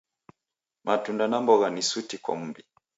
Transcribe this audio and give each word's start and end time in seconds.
Matunda 0.85 1.27
na 1.27 1.41
mbogha 1.41 1.69
ni 1.69 1.81
suti 1.81 2.17
kwa 2.17 2.35
mmbi 2.39 2.63